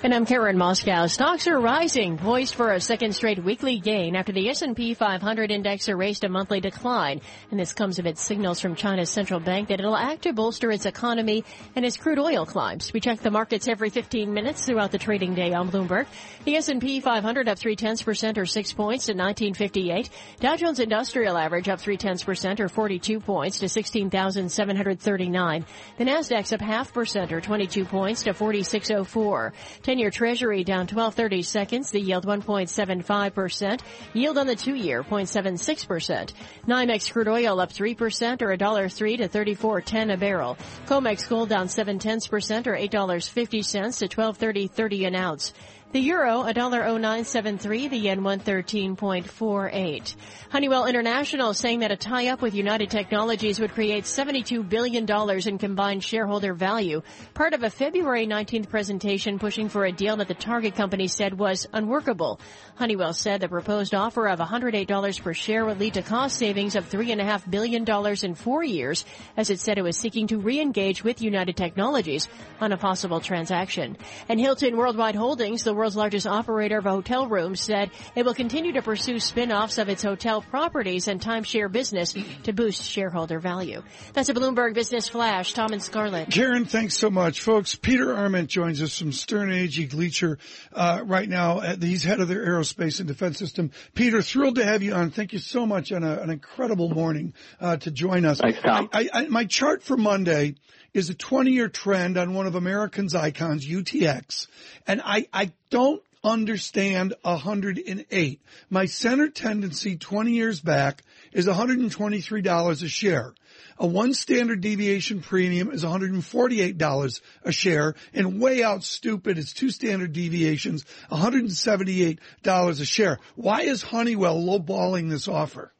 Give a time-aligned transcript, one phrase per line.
[0.00, 1.10] And I'm Karen Moskow.
[1.10, 5.88] Stocks are rising, poised for a second straight weekly gain after the S&P 500 index
[5.88, 7.20] erased a monthly decline.
[7.50, 10.86] And this comes amid signals from China's central bank that it'll act to bolster its
[10.86, 11.42] economy
[11.74, 12.92] and as crude oil climbs.
[12.92, 16.06] We check the markets every 15 minutes throughout the trading day on Bloomberg.
[16.44, 20.10] The S&P 500 up three tenths percent or six points to 1958.
[20.38, 25.66] Dow Jones Industrial Average up three tenths percent or 42 points to 16,739.
[25.98, 29.52] The Nasdaq's up half percent or 22 points to 4604.
[29.88, 31.90] 10-year Treasury down 1230 seconds.
[31.90, 33.80] The yield 1.75%.
[34.12, 36.34] Yield on the two-year 0.76%.
[36.66, 40.58] NYMEX crude oil up 3% or $1.03 to 34.10 a barrel.
[40.84, 45.54] COMEX gold down 7 tenths percent or $8.50 to 1230.30 an ounce.
[45.90, 50.16] The euro, $1.0973, the yen 113.48.
[50.50, 55.06] Honeywell International saying that a tie-up with United Technologies would create $72 billion
[55.48, 57.00] in combined shareholder value,
[57.32, 61.38] part of a February 19th presentation pushing for a deal that the target company said
[61.38, 62.38] was unworkable.
[62.74, 66.86] Honeywell said the proposed offer of $108 per share would lead to cost savings of
[66.90, 67.86] $3.5 billion
[68.22, 69.06] in four years,
[69.38, 72.28] as it said it was seeking to re-engage with United Technologies
[72.60, 73.96] on a possible transaction.
[74.28, 78.72] And Hilton Worldwide Holdings, the world's largest operator of hotel rooms, said it will continue
[78.72, 83.82] to pursue spin-offs of its hotel properties and timeshare business to boost shareholder value.
[84.12, 85.54] That's a Bloomberg Business Flash.
[85.54, 86.30] Tom and Scarlet.
[86.30, 87.40] Karen, thanks so much.
[87.40, 90.38] Folks, Peter Arment joins us from Sterne Agee Gleacher
[90.72, 91.60] uh, right now.
[91.60, 93.70] He's head of their aerospace and defense system.
[93.94, 95.10] Peter, thrilled to have you on.
[95.10, 98.40] Thank you so much on a, an incredible morning uh, to join us.
[98.40, 98.88] Thanks, Tom.
[98.92, 100.56] I, I, my chart for Monday
[100.94, 104.46] is a 20 year trend on one of American's icons, UTX.
[104.86, 108.40] And I, I don't understand 108.
[108.70, 113.34] My center tendency 20 years back is $123 a share.
[113.80, 119.70] A one standard deviation premium is $148 a share and way out stupid is two
[119.70, 123.18] standard deviations, $178 a share.
[123.36, 125.72] Why is Honeywell lowballing this offer?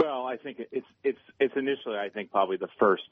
[0.00, 3.02] Well, I think it's it's it's initially I think probably the first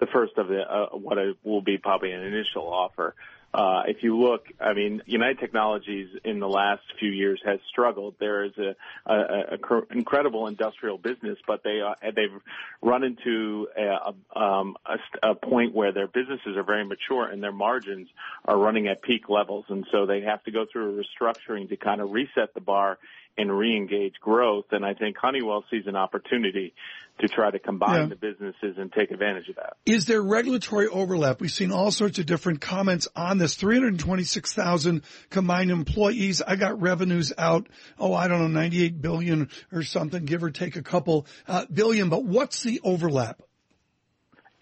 [0.00, 3.14] the first of the uh, what will be probably an initial offer.
[3.54, 8.14] Uh, if you look, I mean, United Technologies in the last few years has struggled.
[8.18, 8.74] There is a,
[9.06, 12.32] a, a incredible industrial business, but they uh, they've
[12.80, 17.52] run into a, um, a, a point where their businesses are very mature and their
[17.52, 18.08] margins
[18.46, 21.76] are running at peak levels, and so they have to go through a restructuring to
[21.76, 22.98] kind of reset the bar
[23.38, 24.66] and re-engage growth.
[24.72, 26.74] And I think Honeywell sees an opportunity
[27.20, 28.06] to try to combine yeah.
[28.06, 29.76] the businesses and take advantage of that.
[29.86, 31.40] Is there regulatory overlap?
[31.40, 33.54] We've seen all sorts of different comments on this.
[33.54, 36.42] 326,000 combined employees.
[36.42, 40.76] I got revenues out, oh, I don't know, 98 billion or something, give or take
[40.76, 42.08] a couple uh, billion.
[42.08, 43.42] But what's the overlap?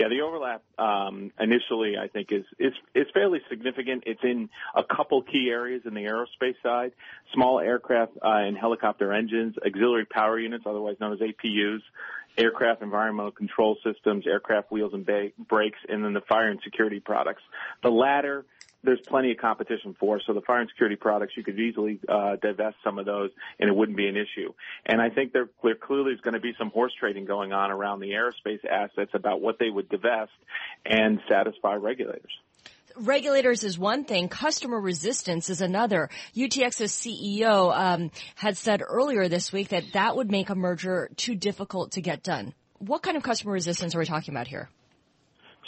[0.00, 4.04] Yeah, the overlap um, initially, I think, is is is fairly significant.
[4.06, 6.92] It's in a couple key areas in the aerospace side:
[7.34, 11.80] small aircraft uh, and helicopter engines, auxiliary power units, otherwise known as APUs,
[12.38, 17.00] aircraft environmental control systems, aircraft wheels and ba- brakes, and then the fire and security
[17.00, 17.42] products.
[17.82, 18.46] The latter
[18.82, 20.20] there's plenty of competition for.
[20.26, 23.68] So the fire and security products, you could easily uh, divest some of those, and
[23.68, 24.52] it wouldn't be an issue.
[24.86, 27.70] And I think there, there clearly is going to be some horse trading going on
[27.70, 30.32] around the aerospace assets about what they would divest
[30.86, 32.30] and satisfy regulators
[32.96, 36.10] regulators is one thing, customer resistance is another.
[36.34, 41.34] UTX's CEO um, had said earlier this week that that would make a merger too
[41.34, 42.52] difficult to get done.
[42.78, 44.68] What kind of customer resistance are we talking about here?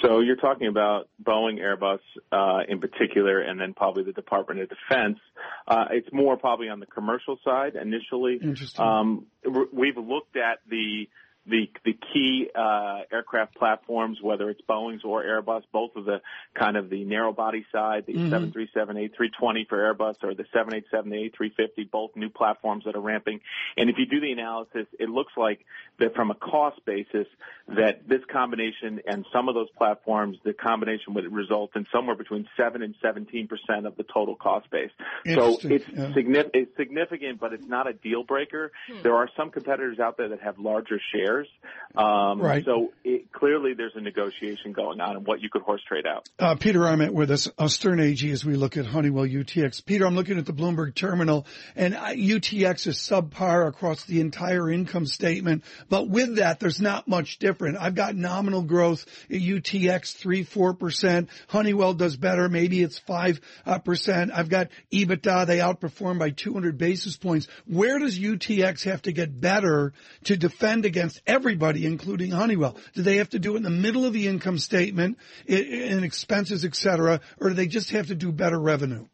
[0.02, 2.00] So you're talking about Boeing, Airbus
[2.32, 5.18] uh, in particular, and then probably the Department of Defense.
[5.66, 8.38] Uh, it's more probably on the commercial side initially.
[8.42, 8.84] Interesting.
[8.84, 9.26] Um,
[9.72, 11.08] we've looked at the
[11.46, 16.20] the the key uh, aircraft platforms, whether it's Boeing's or Airbus, both of the
[16.54, 18.30] kind of the narrow body side, the mm-hmm.
[18.30, 23.40] 737, A320 for Airbus, or the 787, the A350, both new platforms that are ramping.
[23.76, 25.64] And if you do the analysis, it looks like
[25.98, 27.26] that from a cost basis,
[27.68, 32.48] that this combination and some of those platforms, the combination would result in somewhere between
[32.56, 34.90] seven and 17 percent of the total cost base.
[35.26, 36.12] So it's, yeah.
[36.14, 38.70] significant, it's significant, but it's not a deal breaker.
[38.88, 39.02] Hmm.
[39.02, 41.48] There are some competitors out there that have larger shares shares.
[41.94, 42.64] Um, Right.
[42.64, 46.28] So it, clearly there's a negotiation going on and what you could horse trade out.
[46.38, 49.84] Uh, Peter Arment with us, uh, Sterne Agee, as we look at Honeywell UTX.
[49.84, 51.46] Peter, I'm looking at the Bloomberg terminal,
[51.76, 55.64] and uh, UTX is subpar across the entire income statement.
[55.88, 57.76] But with that, there's not much different.
[57.78, 61.28] I've got nominal growth at UTX three, four percent.
[61.48, 62.48] Honeywell does better.
[62.48, 64.30] Maybe it's five uh, percent.
[64.34, 65.46] I've got EBITDA.
[65.46, 67.48] They outperform by 200 basis points.
[67.66, 69.92] Where does UTX have to get better
[70.24, 72.76] to defend against everybody, including Honeywell?
[72.94, 76.64] Do they have to do it in the middle of the income statement in expenses,
[76.64, 79.06] et cetera, or do they just have to do better revenue?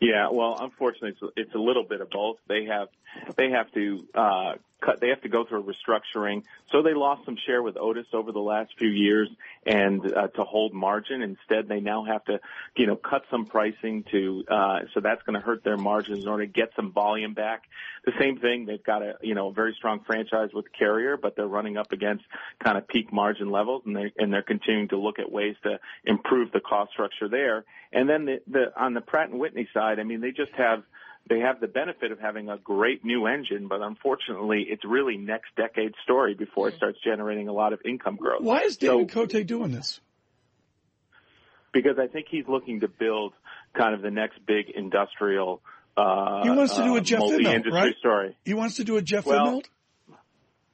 [0.00, 2.38] Yeah, well, unfortunately, it's, it's a little bit of both.
[2.48, 2.88] They have
[3.36, 4.52] they have to uh,
[4.84, 5.00] cut.
[5.00, 6.42] They have to go through a restructuring.
[6.70, 9.28] So they lost some share with Otis over the last few years,
[9.64, 11.22] and uh, to hold margin.
[11.22, 12.40] Instead, they now have to,
[12.76, 14.44] you know, cut some pricing to.
[14.50, 17.62] Uh, so that's going to hurt their margins in order to get some volume back.
[18.04, 18.66] The same thing.
[18.66, 22.24] They've got a you know very strong franchise with Carrier, but they're running up against
[22.62, 25.78] kind of peak margin levels, and they and they're continuing to look at ways to
[26.04, 27.64] improve the cost structure there.
[27.92, 30.82] And then the, the on the Pratt and Whitney side, I mean, they just have
[31.28, 35.54] they have the benefit of having a great new engine, but unfortunately, it's really next
[35.56, 38.42] decade story before it starts generating a lot of income growth.
[38.42, 40.00] Why is So- David Cote doing this?
[41.72, 43.32] Because I think he's looking to build
[43.74, 45.62] kind of the next big industrial.
[45.96, 47.96] Uh, He wants to do a uh, Jeff Immelt, multi-industry right?
[47.96, 48.36] story.
[48.44, 49.68] He wants to do a Jeff Well, Immelt?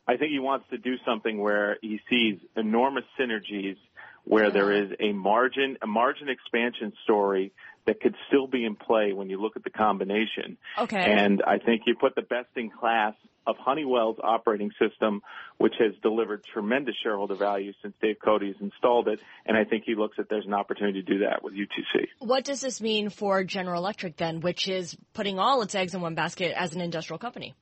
[0.09, 3.77] I think he wants to do something where he sees enormous synergies
[4.25, 7.53] where there is a margin, a margin expansion story
[7.89, 10.59] that could still be in play when you look at the combination.
[10.79, 11.01] Okay.
[11.11, 13.15] And I think you put the best in class
[13.47, 15.23] of Honeywell's operating system,
[15.57, 19.21] which has delivered tremendous shareholder value since Dave Cote's installed it.
[19.47, 22.09] And I think he looks at there's an opportunity to do that with UTC.
[22.19, 26.03] What does this mean for General Electric then, which is putting all its eggs in
[26.03, 27.55] one basket as an industrial company?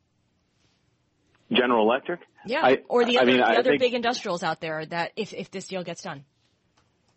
[1.52, 2.18] General Electric?
[2.46, 5.12] Yeah, I- or the I other mean, the other think- big industrials out there that
[5.14, 6.24] if if this deal gets done.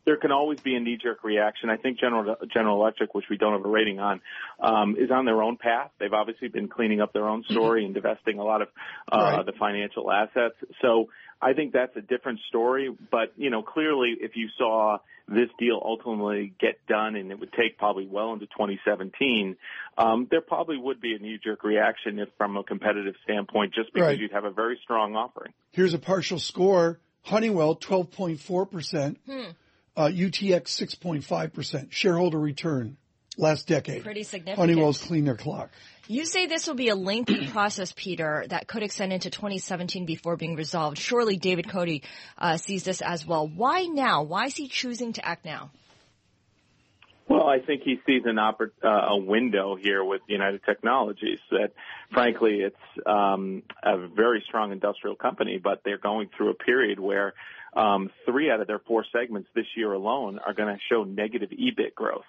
[0.05, 1.69] There can always be a knee-jerk reaction.
[1.69, 4.21] I think General General Electric, which we don't have a rating on,
[4.59, 5.91] um, is on their own path.
[5.99, 8.69] They've obviously been cleaning up their own story and divesting a lot of
[9.11, 9.45] uh, Right.
[9.45, 10.55] the financial assets.
[10.81, 11.09] So
[11.41, 12.89] I think that's a different story.
[13.11, 14.97] But you know, clearly, if you saw
[15.27, 19.55] this deal ultimately get done, and it would take probably well into 2017,
[19.97, 24.07] um, there probably would be a knee-jerk reaction if, from a competitive standpoint, just because
[24.07, 24.19] Right.
[24.19, 25.53] you'd have a very strong offering.
[25.71, 26.99] Here's a partial score.
[27.25, 29.17] Honeywell, 12.4%.
[29.99, 31.91] Uh, UTX, 6.5%.
[31.91, 32.95] Shareholder return
[33.37, 34.01] last decade.
[34.01, 34.57] Pretty significant.
[34.57, 35.71] Honeywell's cleaned their clock.
[36.07, 40.37] You say this will be a lengthy process, Peter, that could extend into 2017 before
[40.37, 40.97] being resolved.
[40.97, 41.99] Surely David Cote
[42.37, 43.45] uh, sees this as well.
[43.45, 44.23] Why now?
[44.23, 45.69] Why is he choosing to act now?
[47.27, 51.73] Well, I think he sees an oppor- uh, a window here with United Technologies that,
[52.13, 57.33] frankly, it's um, a very strong industrial company, but they're going through a period where
[57.74, 61.50] um, three out of their four segments this year alone are going to show negative
[61.50, 62.25] EBIT growth.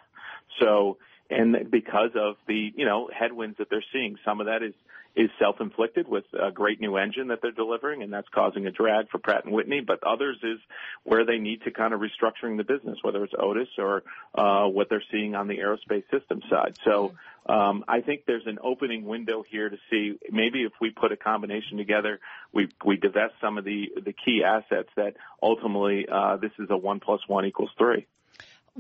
[0.61, 0.99] So,
[1.31, 4.75] and because of the you know headwinds that they're seeing, some of that is
[5.17, 9.11] is self-inflicted with a great new engine that they're delivering, and that's causing a drag
[9.11, 9.81] for Pratt and Whitney.
[9.81, 10.59] But others is
[11.03, 14.05] where they need to kind of restructuring the business, whether it's Otis or
[14.35, 16.77] uh, what they're seeing on the aerospace system side.
[16.85, 17.15] So
[17.47, 21.17] um, I think there's an opening window here to see maybe if we put a
[21.17, 22.21] combination together,
[22.53, 26.77] we we divest some of the the key assets that ultimately uh, this is a
[26.77, 28.07] one plus one equals three.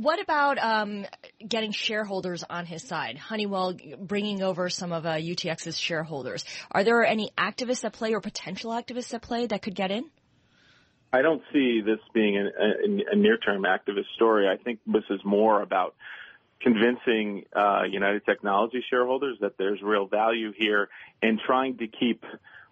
[0.00, 1.04] What about um,
[1.46, 3.18] getting shareholders on his side?
[3.18, 6.42] Honeywell bringing over some of uh, UTX's shareholders.
[6.70, 10.08] Are there any activists at play or potential activists at play that could get in?
[11.12, 14.48] I don't see this being a, a, near-term activist story.
[14.48, 15.94] I think this is more about
[16.62, 20.88] convincing uh, United Technology shareholders that there's real value here
[21.20, 22.24] and trying to keep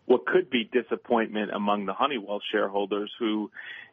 [0.09, 3.51] what could be disappointment among the Honeywell shareholders who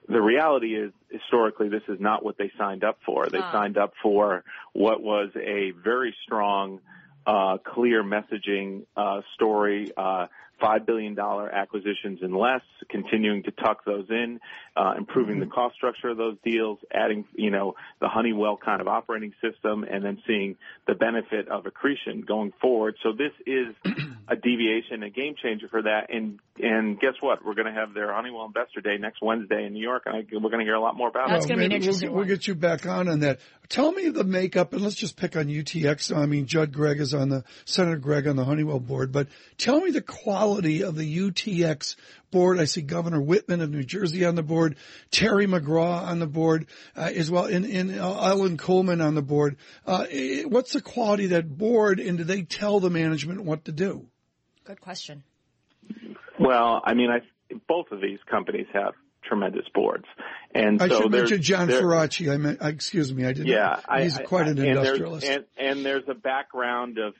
[0.07, 3.25] the reality is historically this is not what they signed up for.
[3.29, 3.51] They Ah.
[3.51, 6.79] signed up for what was a very strong
[7.27, 10.27] uh, clear messaging uh, story, uh,
[10.61, 14.39] $5 billion acquisitions and less, continuing to tuck those in,
[14.75, 18.87] uh, improving the cost structure of those deals, adding, you know, the Honeywell kind of
[18.87, 20.55] operating system, and then seeing
[20.87, 22.95] the benefit of accretion going forward.
[23.03, 23.75] So this is
[24.27, 26.07] a deviation, a game changer for that.
[26.13, 27.45] And, and guess what?
[27.45, 30.19] We're going to have their Honeywell Investor Day next Wednesday in New York, and I,
[30.31, 31.49] we're going to hear a lot more about That's it.
[31.49, 32.27] gonna be an maybe interesting we'll, one.
[32.27, 33.39] we'll get you back on on that.
[33.69, 36.15] Tell me the makeup, and let's just pick on UTX.
[36.15, 39.81] I mean, Judd Gregg is on the Senator Gregg on the Honeywell board, but tell
[39.81, 41.95] me the quality of the UTX
[42.31, 42.59] board.
[42.59, 44.75] I see Governor Whitman of New Jersey on the board,
[45.11, 49.21] Terry McGraw on the board, uh, as well, and, and uh, Ellen Kullman on the
[49.21, 49.57] board.
[49.85, 53.65] Uh, eh, what's the quality of that board, and do they tell the management what
[53.65, 54.05] to do?
[54.63, 55.23] Good question.
[56.39, 57.21] Well, I mean, I
[57.67, 58.93] both of these companies have
[59.27, 60.05] tremendous boards.
[60.53, 62.31] And I so should mention John Faraci.
[62.31, 63.47] I meant, excuse me, I didn't.
[63.47, 65.27] Yeah, he's I- quite an and there's- industrialist.
[65.27, 67.13] And, and there's a background of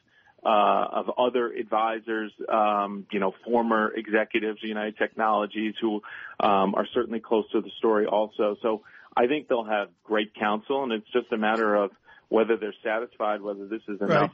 [0.46, 6.04] uh, of other advisors, um, you know, former executives of United Technologies who
[6.40, 8.56] um, are certainly close to the story also.
[8.62, 8.84] So
[9.18, 11.90] I think they'll have great counsel, and it's just a matter of
[12.30, 14.34] whether they're satisfied, whether this is enough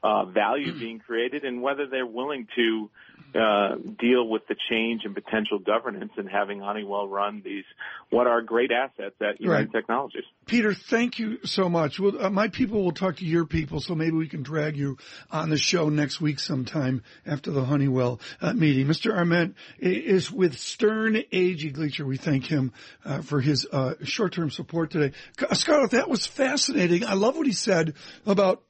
[0.00, 2.88] uh, value being created, and whether they're willing to
[3.34, 7.64] uh, deal with the change in potential governance and having Honeywell run these
[8.10, 9.72] what are great assets at United Right.
[9.72, 10.24] Technologies.
[10.46, 12.00] Peter, thank you so much.
[12.00, 14.96] Well, uh, my people will talk to your people, so maybe we can drag you
[15.30, 18.86] on the show next week sometime after the Honeywell uh, meeting.
[18.86, 19.14] Mr.
[19.14, 22.06] Arment is with Sterne Agee Gleacher.
[22.06, 22.72] We thank him
[23.04, 25.14] uh, for his uh, short-term support today.
[25.52, 27.04] Scarlet, that was fascinating.
[27.04, 27.94] I love what he said
[28.24, 28.62] about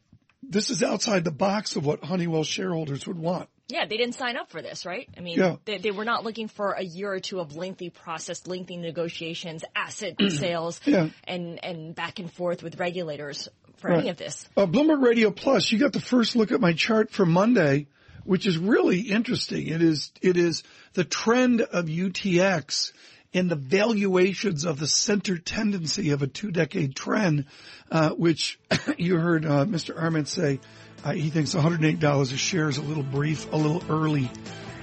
[0.43, 3.49] this is outside the box of what Honeywell shareholders would want.
[3.69, 5.09] Yeah, they didn't sign up for this, right?
[5.17, 5.57] I mean, Yeah.
[5.67, 9.63] they, they were not looking for a year or two of lengthy process, lengthy negotiations,
[9.77, 11.11] asset sales, Yeah.
[11.25, 14.49] and, and back and forth with regulators for any of this.
[14.57, 17.87] Uh, Bloomberg Radio Plus, you got the first look at my chart for Monday,
[18.25, 19.69] which is really interesting.
[19.69, 20.63] It is, it is
[20.95, 22.93] the trend of UTX
[23.35, 27.47] and the valuations of the center tendency of a two decade trend,
[27.91, 28.59] uh, which
[28.99, 30.01] you heard, uh, Mr.
[30.01, 30.61] Arment say,
[31.05, 34.31] uh, he thinks $108 a share is a little brief, a little early,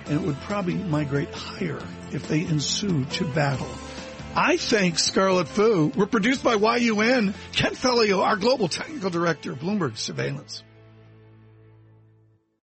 [0.05, 3.67] and it would probably migrate higher if they ensue to battle.
[4.35, 5.91] I thank Scarlet Fu.
[5.95, 7.33] We're produced by YUN.
[7.53, 10.61] Ken Fellio, our global technical director, Bloomberg Surveillance.